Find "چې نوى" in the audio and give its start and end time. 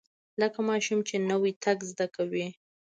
1.07-1.51